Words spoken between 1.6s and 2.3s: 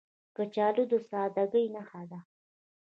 نښه ده